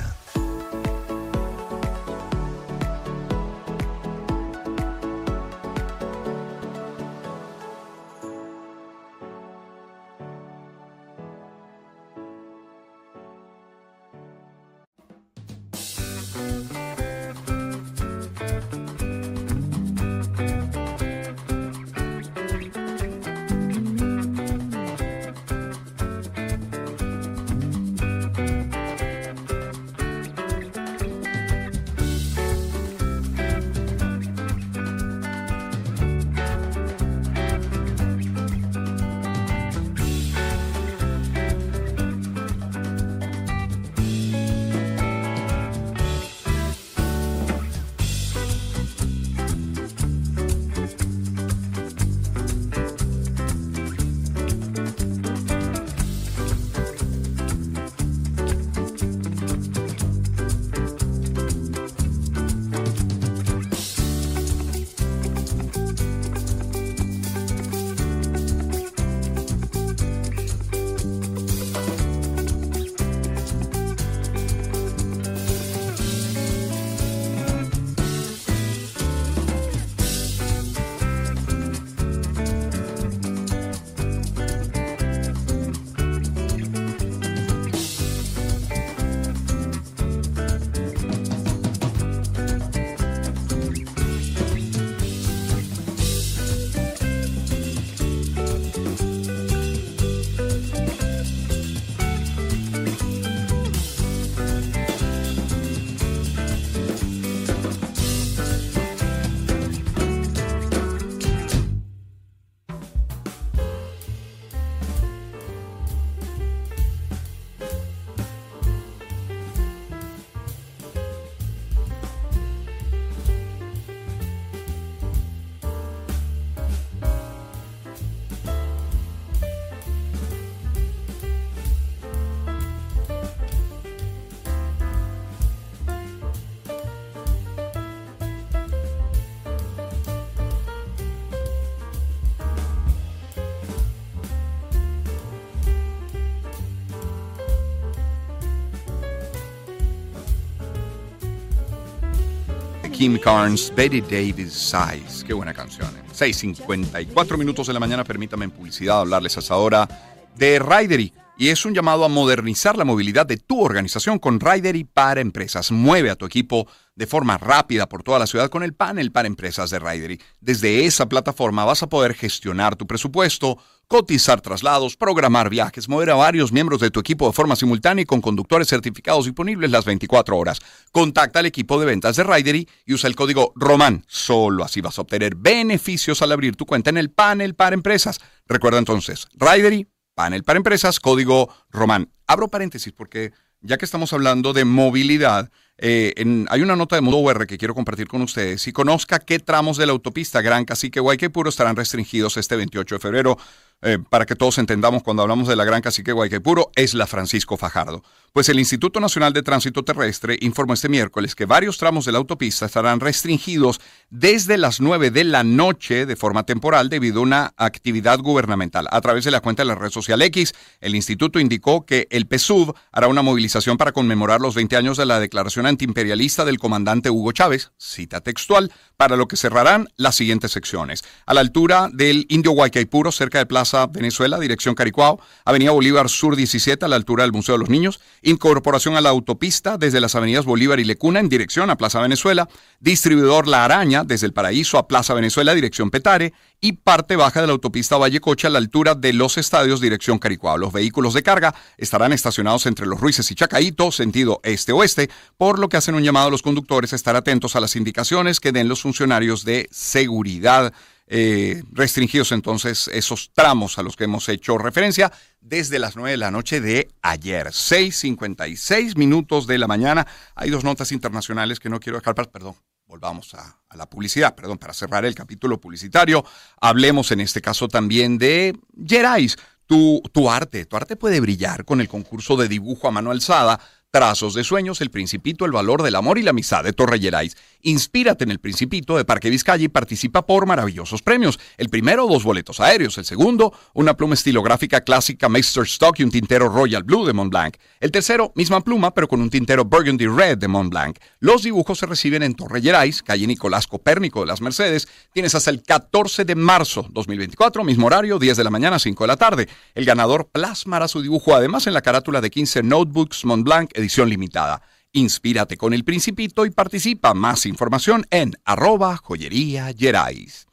Kim 152.96 153.18
Carnes, 153.18 153.70
Betty 153.76 154.00
Davis 154.00 154.54
Size. 154.54 155.26
Qué 155.26 155.34
buena 155.34 155.52
canción. 155.52 155.90
6.54 156.14 157.34
¿eh? 157.34 157.36
minutos 157.36 157.66
de 157.66 157.74
la 157.74 157.80
mañana, 157.80 158.04
permítame 158.04 158.46
en 158.46 158.50
publicidad 158.50 159.00
hablarles 159.00 159.36
hasta 159.36 159.52
ahora 159.52 159.86
de 160.34 160.58
Ridery. 160.58 161.12
Y 161.36 161.48
es 161.50 161.66
un 161.66 161.74
llamado 161.74 162.06
a 162.06 162.08
modernizar 162.08 162.78
la 162.78 162.86
movilidad 162.86 163.26
de 163.26 163.36
tu 163.36 163.62
organización 163.62 164.18
con 164.18 164.40
Ridery 164.40 164.84
para 164.84 165.20
empresas. 165.20 165.70
Mueve 165.70 166.08
a 166.08 166.16
tu 166.16 166.24
equipo 166.24 166.66
de 166.94 167.06
forma 167.06 167.36
rápida 167.36 167.86
por 167.86 168.02
toda 168.02 168.18
la 168.18 168.26
ciudad 168.26 168.48
con 168.48 168.62
el 168.62 168.72
panel 168.72 169.12
para 169.12 169.28
empresas 169.28 169.68
de 169.68 169.78
Ridery. 169.78 170.18
Desde 170.40 170.86
esa 170.86 171.06
plataforma 171.06 171.66
vas 171.66 171.82
a 171.82 171.90
poder 171.90 172.14
gestionar 172.14 172.76
tu 172.76 172.86
presupuesto, 172.86 173.58
cotizar 173.88 174.40
traslados, 174.40 174.96
programar 174.96 175.48
viajes, 175.48 175.88
mover 175.88 176.10
a 176.10 176.14
varios 176.14 176.52
miembros 176.52 176.80
de 176.80 176.90
tu 176.90 177.00
equipo 177.00 177.26
de 177.26 177.32
forma 177.32 177.56
simultánea 177.56 178.02
y 178.02 178.06
con 178.06 178.20
conductores 178.20 178.68
certificados 178.68 179.26
disponibles 179.26 179.70
las 179.70 179.84
24 179.84 180.36
horas. 180.36 180.60
Contacta 180.92 181.38
al 181.38 181.46
equipo 181.46 181.78
de 181.78 181.86
ventas 181.86 182.16
de 182.16 182.24
Ridery 182.24 182.68
y 182.84 182.94
usa 182.94 183.08
el 183.08 183.16
código 183.16 183.52
ROMAN. 183.54 184.04
Solo 184.08 184.64
así 184.64 184.80
vas 184.80 184.98
a 184.98 185.02
obtener 185.02 185.36
beneficios 185.36 186.22
al 186.22 186.32
abrir 186.32 186.56
tu 186.56 186.66
cuenta 186.66 186.90
en 186.90 186.98
el 186.98 187.10
panel 187.10 187.54
para 187.54 187.74
empresas. 187.74 188.20
Recuerda 188.46 188.78
entonces, 188.78 189.28
Ridery, 189.34 189.88
panel 190.14 190.42
para 190.42 190.56
empresas, 190.56 190.98
código 190.98 191.54
ROMAN. 191.70 192.10
Abro 192.26 192.48
paréntesis 192.48 192.92
porque 192.92 193.32
ya 193.60 193.78
que 193.78 193.84
estamos 193.84 194.12
hablando 194.12 194.52
de 194.52 194.64
movilidad, 194.64 195.50
eh, 195.78 196.14
hay 196.48 196.62
una 196.62 196.76
nota 196.76 196.96
de 196.96 197.02
Mundo 197.02 197.18
UR 197.18 197.46
que 197.46 197.58
quiero 197.58 197.74
compartir 197.74 198.08
con 198.08 198.22
ustedes. 198.22 198.62
Si 198.62 198.72
conozca 198.72 199.18
qué 199.18 199.38
tramos 199.38 199.76
de 199.76 199.86
la 199.86 199.92
autopista 199.92 200.40
Gran 200.40 200.64
Cacique 200.64 201.00
Guayquepuro 201.00 201.50
estarán 201.50 201.76
restringidos 201.76 202.36
este 202.36 202.56
28 202.56 202.94
de 202.96 202.98
febrero. 202.98 203.38
Eh, 203.82 203.98
para 204.08 204.24
que 204.24 204.34
todos 204.34 204.56
entendamos 204.56 205.02
cuando 205.02 205.22
hablamos 205.22 205.48
de 205.48 205.56
la 205.56 205.64
Gran 205.64 205.82
Cacique 205.82 206.12
Guayquepuro, 206.12 206.70
es 206.76 206.94
la 206.94 207.06
Francisco 207.06 207.58
Fajardo. 207.58 208.02
Pues 208.32 208.48
el 208.48 208.58
Instituto 208.58 209.00
Nacional 209.00 209.34
de 209.34 209.42
Tránsito 209.42 209.82
Terrestre 209.82 210.38
informó 210.40 210.74
este 210.74 210.88
miércoles 210.88 211.34
que 211.34 211.44
varios 211.44 211.76
tramos 211.76 212.04
de 212.04 212.12
la 212.12 212.18
autopista 212.18 212.66
estarán 212.66 213.00
restringidos 213.00 213.80
desde 214.08 214.56
las 214.56 214.80
9 214.80 215.10
de 215.10 215.24
la 215.24 215.44
noche 215.44 216.06
de 216.06 216.16
forma 216.16 216.44
temporal 216.44 216.88
debido 216.88 217.20
a 217.20 217.22
una 217.22 217.54
actividad 217.56 218.18
gubernamental. 218.18 218.88
A 218.90 219.00
través 219.00 219.24
de 219.24 219.30
la 219.30 219.40
cuenta 219.40 219.62
de 219.62 219.68
la 219.68 219.74
red 219.74 219.90
social 219.90 220.22
X, 220.22 220.54
el 220.80 220.94
instituto 220.94 221.38
indicó 221.38 221.84
que 221.84 222.08
el 222.10 222.26
PSUV 222.26 222.74
hará 222.92 223.08
una 223.08 223.22
movilización 223.22 223.76
para 223.76 223.92
conmemorar 223.92 224.40
los 224.40 224.54
20 224.54 224.76
años 224.76 224.96
de 224.96 225.06
la 225.06 225.20
declaración 225.20 225.66
antiimperialista 225.66 226.44
del 226.44 226.58
comandante 226.58 227.10
Hugo 227.10 227.32
Chávez, 227.32 227.72
cita 227.78 228.20
textual, 228.20 228.72
para 228.96 229.16
lo 229.16 229.28
que 229.28 229.36
cerrarán 229.36 229.88
las 229.96 230.16
siguientes 230.16 230.52
secciones. 230.52 231.04
A 231.26 231.34
la 231.34 231.40
altura 231.40 231.88
del 231.92 232.26
Indio 232.28 232.52
Guaycaipuro, 232.52 233.12
cerca 233.12 233.38
de 233.38 233.46
Plaza 233.46 233.65
Venezuela, 233.88 234.38
dirección 234.38 234.74
Caricuao, 234.74 235.20
Avenida 235.44 235.70
Bolívar 235.72 236.08
Sur 236.08 236.36
17, 236.36 236.84
a 236.84 236.88
la 236.88 236.96
altura 236.96 237.24
del 237.24 237.32
Museo 237.32 237.54
de 237.54 237.58
los 237.60 237.68
Niños, 237.68 238.00
incorporación 238.22 238.96
a 238.96 239.00
la 239.00 239.10
autopista 239.10 239.78
desde 239.78 240.00
las 240.00 240.14
avenidas 240.14 240.44
Bolívar 240.44 240.80
y 240.80 240.84
Lecuna 240.84 241.20
en 241.20 241.28
dirección 241.28 241.70
a 241.70 241.76
Plaza 241.76 242.00
Venezuela, 242.00 242.48
distribuidor 242.80 243.48
La 243.48 243.64
Araña 243.64 244.04
desde 244.04 244.26
el 244.26 244.32
Paraíso 244.32 244.78
a 244.78 244.86
Plaza 244.86 245.14
Venezuela, 245.14 245.54
dirección 245.54 245.90
Petare, 245.90 246.32
y 246.60 246.72
parte 246.72 247.16
baja 247.16 247.40
de 247.40 247.46
la 247.46 247.52
autopista 247.52 247.96
Vallecoche 247.96 248.46
a 248.46 248.50
la 248.50 248.58
altura 248.58 248.94
de 248.94 249.12
los 249.12 249.36
estadios, 249.38 249.80
dirección 249.80 250.18
Caricuao. 250.18 250.56
Los 250.58 250.72
vehículos 250.72 251.14
de 251.14 251.22
carga 251.22 251.54
estarán 251.76 252.12
estacionados 252.12 252.66
entre 252.66 252.86
los 252.86 253.00
Ruices 253.00 253.30
y 253.30 253.34
Chacaíto, 253.34 253.92
sentido 253.92 254.40
este-oeste, 254.42 255.10
por 255.36 255.58
lo 255.58 255.68
que 255.68 255.76
hacen 255.76 255.94
un 255.94 256.02
llamado 256.02 256.28
a 256.28 256.30
los 256.30 256.42
conductores 256.42 256.92
a 256.92 256.96
estar 256.96 257.16
atentos 257.16 257.56
a 257.56 257.60
las 257.60 257.76
indicaciones 257.76 258.40
que 258.40 258.52
den 258.52 258.68
los 258.68 258.82
funcionarios 258.82 259.44
de 259.44 259.68
seguridad. 259.70 260.72
Eh, 261.08 261.62
restringidos 261.70 262.32
entonces 262.32 262.88
esos 262.88 263.30
tramos 263.32 263.78
a 263.78 263.82
los 263.84 263.94
que 263.94 264.04
hemos 264.04 264.28
hecho 264.28 264.58
referencia 264.58 265.12
desde 265.40 265.78
las 265.78 265.94
9 265.94 266.10
de 266.10 266.16
la 266.16 266.30
noche 266.30 266.60
de 266.60 266.88
ayer. 267.02 267.48
6.56 267.48 268.96
minutos 268.96 269.46
de 269.46 269.58
la 269.58 269.68
mañana. 269.68 270.06
Hay 270.34 270.50
dos 270.50 270.64
notas 270.64 270.90
internacionales 270.92 271.60
que 271.60 271.70
no 271.70 271.78
quiero 271.78 271.98
dejar. 271.98 272.14
Perdón, 272.30 272.56
volvamos 272.86 273.34
a, 273.34 273.60
la 273.76 273.88
publicidad, 273.88 274.34
perdón, 274.34 274.58
para 274.58 274.72
cerrar 274.72 275.04
el 275.04 275.14
capítulo 275.14 275.60
publicitario. 275.60 276.24
Hablemos 276.60 277.12
en 277.12 277.20
este 277.20 277.40
caso 277.40 277.68
también 277.68 278.18
de 278.18 278.58
Gerais. 278.84 279.36
Tu, 279.66 280.00
tu 280.12 280.30
arte, 280.30 280.64
tu 280.64 280.76
arte 280.76 280.94
puede 280.94 281.18
brillar 281.20 281.64
con 281.64 281.80
el 281.80 281.88
concurso 281.88 282.36
de 282.36 282.46
dibujo 282.46 282.86
a 282.86 282.92
mano 282.92 283.10
alzada 283.10 283.60
Trazos 283.96 284.34
de 284.34 284.44
sueños, 284.44 284.82
El 284.82 284.90
Principito, 284.90 285.46
El 285.46 285.52
valor 285.52 285.82
del 285.82 285.94
amor 285.94 286.18
y 286.18 286.22
la 286.22 286.32
amistad 286.32 286.62
de 286.62 286.74
Torre 286.74 286.98
Gerais. 286.98 287.34
Inspírate 287.62 288.24
en 288.24 288.30
El 288.30 288.40
Principito 288.40 288.94
de 288.94 289.06
Parque 289.06 289.30
Vizcaya 289.30 289.64
y 289.64 289.68
participa 289.68 290.26
por 290.26 290.44
maravillosos 290.44 291.00
premios. 291.00 291.40
El 291.56 291.70
primero, 291.70 292.06
dos 292.06 292.22
boletos 292.22 292.60
aéreos. 292.60 292.98
El 292.98 293.06
segundo, 293.06 293.54
una 293.72 293.96
pluma 293.96 294.12
estilográfica 294.12 294.82
clásica 294.82 295.30
Meister 295.30 295.62
Stock 295.62 295.98
y 295.98 296.02
un 296.02 296.10
tintero 296.10 296.50
Royal 296.50 296.82
Blue 296.82 297.06
de 297.06 297.14
Montblanc. 297.14 297.56
El 297.80 297.90
tercero, 297.90 298.32
misma 298.34 298.60
pluma, 298.60 298.92
pero 298.92 299.08
con 299.08 299.22
un 299.22 299.30
tintero 299.30 299.64
Burgundy 299.64 300.06
Red 300.08 300.36
de 300.36 300.46
Montblanc. 300.46 300.98
Los 301.20 301.44
dibujos 301.44 301.78
se 301.78 301.86
reciben 301.86 302.22
en 302.22 302.34
Torre 302.34 302.60
Gerais, 302.60 303.02
calle 303.02 303.26
Nicolás 303.26 303.66
Copérnico 303.66 304.20
de 304.20 304.26
las 304.26 304.42
Mercedes. 304.42 304.88
Tienes 305.14 305.34
hasta 305.34 305.48
el 305.48 305.62
14 305.62 306.26
de 306.26 306.34
marzo 306.34 306.86
2024, 306.90 307.64
mismo 307.64 307.86
horario, 307.86 308.18
10 308.18 308.36
de 308.36 308.44
la 308.44 308.50
mañana, 308.50 308.78
5 308.78 309.04
de 309.04 309.08
la 309.08 309.16
tarde. 309.16 309.48
El 309.74 309.86
ganador 309.86 310.28
plasmará 310.30 310.86
su 310.86 311.00
dibujo 311.00 311.34
además 311.34 311.66
en 311.66 311.72
la 311.72 311.80
carátula 311.80 312.20
de 312.20 312.28
15 312.28 312.62
Notebooks 312.62 313.24
Montblanc 313.24 313.70
edición 313.86 314.08
limitada. 314.08 314.62
Inspírate 314.92 315.56
con 315.56 315.72
el 315.72 315.84
Principito 315.84 316.44
y 316.44 316.50
participa. 316.50 317.14
Más 317.14 317.46
información 317.46 318.04
en 318.10 318.32
arroba 318.44 318.96
joyería 318.96 319.72
Gerais. 319.76 320.46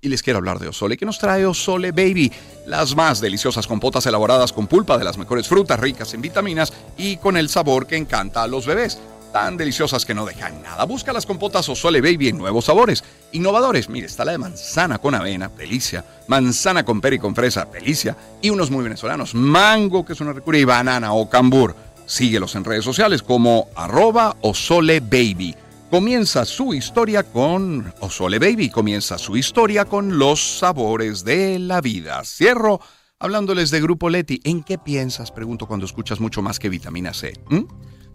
Y 0.00 0.08
les 0.08 0.22
quiero 0.22 0.38
hablar 0.38 0.58
de 0.58 0.66
Osole, 0.66 0.96
que 0.96 1.06
nos 1.06 1.20
trae 1.20 1.46
Osole 1.46 1.92
Baby, 1.92 2.32
las 2.66 2.96
más 2.96 3.20
deliciosas 3.20 3.68
compotas 3.68 4.04
elaboradas 4.06 4.52
con 4.52 4.66
pulpa 4.66 4.98
de 4.98 5.04
las 5.04 5.16
mejores 5.16 5.46
frutas 5.46 5.78
ricas 5.78 6.12
en 6.12 6.22
vitaminas 6.22 6.72
y 6.96 7.18
con 7.18 7.36
el 7.36 7.48
sabor 7.48 7.86
que 7.86 7.96
encanta 7.96 8.42
a 8.42 8.48
los 8.48 8.66
bebés. 8.66 8.98
Tan 9.32 9.56
deliciosas 9.56 10.04
que 10.04 10.12
no 10.12 10.26
dejan 10.26 10.60
nada. 10.60 10.84
Busca 10.84 11.12
las 11.12 11.24
compotas 11.24 11.68
Osole 11.68 12.00
Baby 12.00 12.28
en 12.28 12.38
nuevos 12.38 12.64
sabores, 12.64 13.04
innovadores. 13.30 13.88
Mire, 13.88 14.06
está 14.06 14.24
la 14.24 14.32
de 14.32 14.38
manzana 14.38 14.98
con 14.98 15.14
avena, 15.14 15.48
delicia. 15.56 16.04
Manzana 16.26 16.84
con 16.84 17.00
pera 17.00 17.16
y 17.16 17.18
con 17.20 17.34
fresa, 17.34 17.66
delicia. 17.72 18.16
Y 18.42 18.50
unos 18.50 18.70
muy 18.70 18.82
venezolanos, 18.82 19.34
mango, 19.34 20.04
que 20.04 20.14
es 20.14 20.20
una 20.20 20.32
ricura, 20.32 20.58
y 20.58 20.64
banana 20.64 21.12
o 21.12 21.30
cambur 21.30 21.76
Síguelos 22.06 22.54
en 22.56 22.64
redes 22.64 22.84
sociales 22.84 23.22
como 23.22 23.68
arroba 23.74 24.36
Osole 24.42 25.00
Baby. 25.00 25.54
Comienza 25.90 26.44
su 26.44 26.72
historia 26.72 27.22
con 27.22 27.92
Osole 28.00 28.38
Baby, 28.38 28.70
comienza 28.70 29.18
su 29.18 29.36
historia 29.36 29.84
con 29.84 30.18
los 30.18 30.58
sabores 30.58 31.24
de 31.24 31.58
la 31.58 31.80
vida. 31.80 32.22
Cierro 32.24 32.80
hablándoles 33.18 33.70
de 33.70 33.80
Grupo 33.80 34.08
Leti. 34.08 34.40
¿En 34.44 34.62
qué 34.62 34.78
piensas? 34.78 35.30
Pregunto 35.30 35.66
cuando 35.66 35.86
escuchas 35.86 36.18
mucho 36.18 36.42
más 36.42 36.58
que 36.58 36.68
vitamina 36.68 37.12
C 37.12 37.34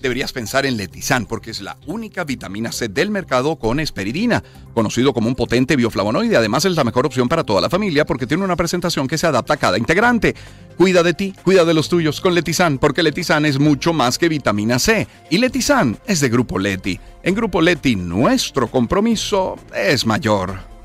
deberías 0.01 0.33
pensar 0.33 0.65
en 0.65 0.77
Letizan 0.77 1.25
porque 1.25 1.51
es 1.51 1.61
la 1.61 1.77
única 1.85 2.23
vitamina 2.23 2.71
C 2.71 2.87
del 2.87 3.09
mercado 3.09 3.55
con 3.57 3.79
esperidina, 3.79 4.43
conocido 4.73 5.13
como 5.13 5.27
un 5.27 5.35
potente 5.35 5.75
bioflavonoide. 5.75 6.37
Además 6.37 6.65
es 6.65 6.75
la 6.75 6.83
mejor 6.83 7.05
opción 7.05 7.29
para 7.29 7.43
toda 7.43 7.61
la 7.61 7.69
familia 7.69 8.05
porque 8.05 8.27
tiene 8.27 8.43
una 8.43 8.55
presentación 8.55 9.07
que 9.07 9.17
se 9.17 9.27
adapta 9.27 9.55
a 9.55 9.57
cada 9.57 9.77
integrante. 9.77 10.35
Cuida 10.77 11.03
de 11.03 11.13
ti, 11.13 11.33
cuida 11.43 11.65
de 11.65 11.73
los 11.73 11.89
tuyos 11.89 12.21
con 12.21 12.35
Letizan 12.35 12.77
porque 12.77 13.03
Letizan 13.03 13.45
es 13.45 13.59
mucho 13.59 13.93
más 13.93 14.17
que 14.17 14.29
vitamina 14.29 14.79
C 14.79 15.07
y 15.29 15.37
Letizan 15.37 15.97
es 16.05 16.19
de 16.19 16.29
Grupo 16.29 16.59
Leti. 16.59 16.99
En 17.23 17.35
Grupo 17.35 17.61
Leti 17.61 17.95
nuestro 17.95 18.69
compromiso 18.69 19.55
es 19.75 20.05
mayor. 20.05 20.77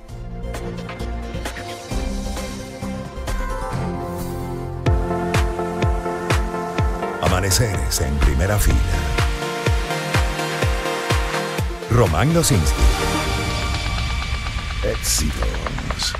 Amaneceres 7.43 8.01
en 8.01 8.17
primera 8.19 8.57
fila. 8.57 8.77
Román 11.91 12.33
Losinski. 12.33 12.83
Éxitos. 14.85 16.15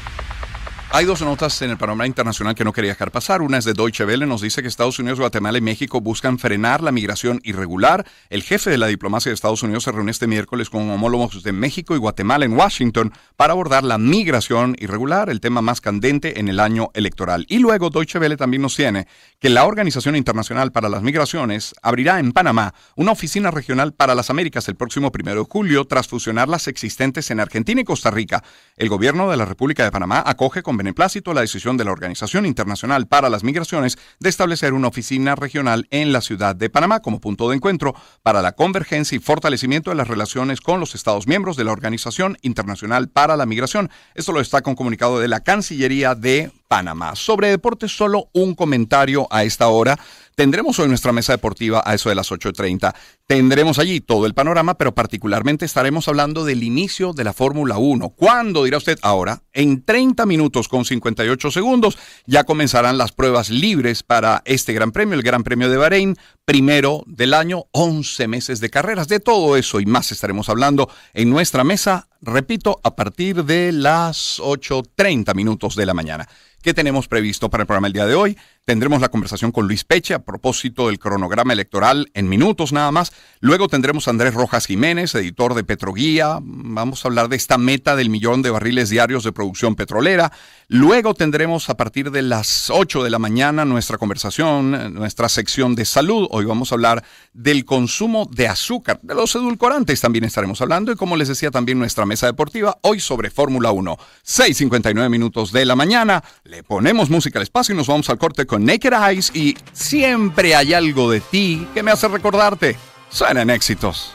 Hay 0.95 1.07
dos 1.07 1.23
notas 1.23 1.63
en 1.63 1.71
el 1.71 1.79
panorama 1.79 2.07
internacional 2.07 2.55
que 2.55 2.65
no 2.65 2.73
quería 2.75 2.91
dejar 2.91 3.11
pasar. 3.11 3.41
Una 3.41 3.57
es 3.57 3.65
de 3.65 3.73
Deutsche 3.73 4.05
Welle, 4.05 4.27
nos 4.27 4.43
dice 4.43 4.61
que 4.61 4.69
Estados 4.69 4.99
Unidos, 4.99 5.19
Guatemala 5.19 5.57
y 5.57 5.63
México 5.63 6.03
buscan 6.03 6.39
frenar 6.39 6.83
la 6.83 6.93
migración 6.93 7.41
irregular. 7.45 8.05
El 8.29 8.43
jefe 8.43 8.69
de 8.69 8.77
la 8.77 8.89
diplomacia 8.89 9.31
de 9.31 9.35
Estados 9.35 9.63
Unidos 9.63 9.85
se 9.85 9.93
reúne 9.93 10.11
este 10.11 10.27
miércoles 10.27 10.69
con 10.69 10.91
homólogos 10.91 11.43
de 11.43 11.53
México 11.53 11.95
y 11.95 11.99
Guatemala 11.99 12.45
en 12.45 12.53
Washington 12.53 13.11
para 13.37 13.55
abordar 13.55 13.85
la 13.85 13.97
migración 13.97 14.77
irregular, 14.79 15.31
el 15.31 15.41
tema 15.41 15.63
más 15.63 15.81
candente 15.81 16.39
en 16.39 16.49
el 16.49 16.61
año 16.61 16.91
electoral. 16.93 17.47
Y 17.49 17.61
luego 17.61 17.89
Deutsche 17.89 18.19
Welle 18.19 18.37
también 18.37 18.61
nos 18.61 18.77
tiene 18.77 19.07
que 19.41 19.49
la 19.49 19.65
Organización 19.65 20.15
Internacional 20.15 20.73
para 20.73 20.91
las 20.91 21.03
Migraciones 21.03 21.75
abrirá 21.81 22.19
en 22.19 22.33
Panamá 22.33 22.75
una 22.97 23.13
oficina 23.13 23.51
regional 23.51 23.95
para 23.95 24.15
las 24.15 24.29
Américas 24.29 24.69
el 24.69 24.77
próximo 24.77 25.11
primero 25.11 25.41
de 25.41 25.49
julio 25.51 25.87
tras 25.87 26.07
fusionar 26.07 26.51
las 26.51 26.69
existentes 26.69 27.31
en 27.31 27.41
Argentina 27.41 27.81
y 27.81 27.85
Costa 27.85 28.11
Rica. 28.11 28.45
El 28.77 28.91
gobierno 28.91 29.31
de 29.31 29.39
la 29.39 29.47
República 29.47 29.85
de 29.85 29.91
Panamá 29.91 30.23
acoge 30.27 30.63
con 30.63 30.82
beneplácito 30.83 31.33
la 31.33 31.43
decisión 31.43 31.77
de 31.77 31.85
la 31.85 31.93
Organización 31.93 32.45
Internacional 32.45 33.07
para 33.07 33.31
las 33.31 33.45
Migraciones 33.45 33.99
de 34.19 34.29
establecer 34.29 34.73
una 34.75 34.89
oficina 34.89 35.37
regional 35.37 35.87
en 35.91 36.13
la 36.13 36.21
ciudad 36.21 36.57
de 36.57 36.71
Panamá 36.71 36.99
como 36.99 37.21
punto 37.21 37.49
de 37.49 37.55
encuentro 37.55 37.95
para 38.25 38.43
la 38.43 38.53
convergencia 38.53 39.15
y 39.15 39.21
fortalecimiento 39.21 39.91
de 39.91 39.97
las 39.97 40.09
relaciones 40.09 40.61
con 40.61 40.81
los 40.81 40.97
Estados 40.97 41.29
miembros 41.29 41.57
de 41.57 41.63
la 41.63 41.71
Organización 41.71 42.37
Internacional 42.43 43.09
para 43.09 43.37
la 43.37 43.47
Migración. 43.47 43.91
Esto 44.17 44.33
lo 44.33 44.41
destaca 44.41 44.71
un 44.71 44.77
comunicado 44.77 45.21
de 45.21 45.29
la 45.29 45.45
Cancillería 45.45 46.17
de 46.17 46.51
Panamá. 46.73 47.15
Sobre 47.17 47.51
deportes, 47.51 47.95
solo 47.95 48.31
un 48.33 48.55
comentario 48.55 49.29
a 49.31 49.45
esta 49.45 49.69
hora. 49.69 49.99
Tendremos 50.35 50.79
hoy 50.79 50.89
nuestra 50.89 51.13
mesa 51.13 51.35
deportiva 51.35 51.83
a 51.85 51.93
eso 51.93 52.09
de 52.09 52.15
las 52.15 52.31
8.30. 52.31 52.95
Tendremos 53.27 53.79
allí 53.79 54.01
todo 54.01 54.25
el 54.25 54.33
panorama, 54.33 54.79
pero 54.79 54.95
particularmente 54.95 55.67
estaremos 55.67 56.09
hablando 56.09 56.47
del 56.47 56.63
inicio 56.63 57.13
de 57.13 57.25
la 57.25 57.35
Fórmula 57.35 57.77
1. 57.77 58.09
¿Cuándo 58.17 58.65
dirá 58.65 58.79
usted? 58.79 58.99
Ahora, 59.03 59.43
en 59.53 59.85
30 59.85 60.25
minutos 60.25 60.67
con 60.67 60.87
58 60.87 61.51
segundos, 61.51 61.99
ya 62.25 62.45
comenzarán 62.45 62.97
las 62.97 63.13
pruebas 63.13 63.51
libres 63.51 64.03
para 64.03 64.41
este 64.47 64.73
Gran 64.73 64.93
Premio, 64.93 65.15
el 65.15 65.23
Gran 65.23 65.43
Premio 65.43 65.69
de 65.69 65.77
Bahrein, 65.77 66.17
primero 66.47 67.03
del 67.07 67.35
año, 67.35 67.65
11 67.73 68.29
meses 68.29 68.61
de 68.61 68.71
carreras. 68.71 69.09
De 69.09 69.21
todo 69.21 69.59
eso 69.59 69.79
y 69.79 69.85
más 69.85 70.11
estaremos 70.11 70.49
hablando 70.49 70.89
en 71.13 71.29
nuestra 71.29 71.65
mesa, 71.65 72.09
repito, 72.23 72.81
a 72.83 72.95
partir 72.97 73.45
de 73.45 73.73
las 73.73 74.41
8.30 74.41 75.35
minutos 75.35 75.77
de 75.77 75.87
la 75.87 75.95
mañana. 75.95 76.29
¿Qué 76.63 76.73
tenemos 76.73 77.09
previsto 77.09 77.51
para 77.51 77.65
el 77.65 77.67
programa 77.67 77.89
el 77.89 77.93
día 77.93 78.07
de 78.07 78.15
hoy? 78.15 78.39
Tendremos 78.65 79.01
la 79.01 79.09
conversación 79.09 79.51
con 79.51 79.67
Luis 79.67 79.83
Peche 79.83 80.15
a 80.15 80.21
propósito 80.21 80.87
del 80.87 81.01
cronograma 81.01 81.53
electoral 81.53 82.09
en 82.15 82.29
minutos 82.29 82.73
nada 82.73 82.93
más. 82.93 83.13
Luego 83.41 83.67
tendremos 83.67 84.07
a 84.07 84.13
Andrés 84.13 84.35
Rojas 84.35 84.67
Jiménez, 84.67 85.17
editor 85.17 85.55
de 85.55 85.65
Petroguía. 85.65 86.39
Vamos 86.41 87.05
a 87.05 87.09
hablar 87.09 87.29
de 87.29 87.35
esta 87.35 87.59
meta 87.59 87.97
del 87.97 88.09
millón 88.09 88.41
de 88.41 88.51
barriles 88.51 88.89
diarios 88.89 89.25
de 89.25 89.33
producción 89.33 89.75
petrolera. 89.75 90.31
Luego 90.69 91.13
tendremos 91.15 91.71
a 91.71 91.77
partir 91.77 92.13
de 92.13 92.23
las 92.23 92.71
8 92.71 93.03
de 93.03 93.11
la 93.11 93.19
mañana 93.19 93.65
nuestra 93.65 93.99
conversación, 93.99 94.95
nuestra 94.95 95.29
sección 95.29 95.75
de 95.75 95.85
salud. 95.85 96.29
Hoy 96.31 96.45
vamos 96.45 96.71
a 96.71 96.77
hablar 96.77 97.03
del 97.33 97.65
consumo 97.65 98.29
de 98.31 98.47
azúcar, 98.47 99.01
de 99.03 99.17
los 99.17 99.35
edulcorantes 99.35 100.01
también 100.01 100.25
estaremos 100.25 100.61
hablando 100.61 100.93
y 100.93 100.97
como 100.97 101.17
les 101.17 101.27
decía 101.27 101.51
también 101.51 101.81
nuestra 101.81 102.07
mesa 102.07 102.27
deportiva, 102.27 102.79
hoy 102.83 103.01
sobre 103.01 103.31
Fórmula 103.31 103.73
1. 103.73 103.99
6.59 104.25 105.11
minutos 105.11 105.51
de 105.51 105.67
la 105.67 105.75
mañana. 105.75 106.23
Le 106.45 106.63
ponemos 106.63 107.11
música 107.11 107.41
al 107.41 107.43
espacio 107.43 107.75
y 107.75 107.77
nos 107.77 107.89
vamos 107.89 108.09
al 108.09 108.19
corte 108.19 108.47
con 108.53 108.67
Naked 108.67 108.93
Eyes 108.93 109.35
y 109.35 109.57
Siempre 109.73 110.55
hay 110.55 110.75
algo 110.75 111.11
de 111.11 111.21
ti 111.21 111.67
que 111.73 111.83
me 111.83 111.91
hace 111.91 112.07
recordarte. 112.07 112.77
Suenan 113.09 113.49
éxitos. 113.49 114.15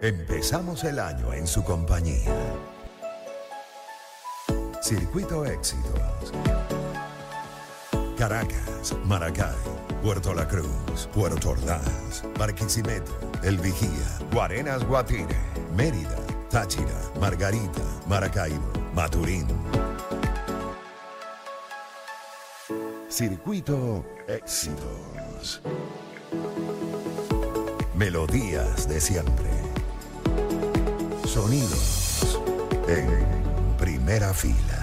Empezamos 0.00 0.82
el 0.84 0.98
año 0.98 1.34
en 1.34 1.46
su 1.46 1.62
compañía. 1.62 2.32
Circuito 4.82 5.44
Éxitos. 5.44 6.32
Caracas, 8.16 8.96
Maracay, 9.04 9.54
Puerto 10.02 10.32
La 10.32 10.48
Cruz, 10.48 11.06
Puerto 11.12 11.50
Ordaz, 11.50 12.24
Barquisimeto, 12.38 13.12
El 13.42 13.58
Vigía, 13.58 14.18
Guarenas 14.32 14.84
Guatire, 14.84 15.36
Mérida, 15.76 16.16
Táchira, 16.48 16.98
Margarita, 17.20 17.82
Maracaibo, 18.08 18.72
Maturín. 18.94 19.46
Circuito 23.20 24.02
Éxitos. 24.26 25.60
Melodías 27.94 28.88
de 28.88 28.98
siempre. 28.98 29.50
Sonidos 31.26 32.40
en 32.88 33.76
primera 33.76 34.32
fila. 34.32 34.79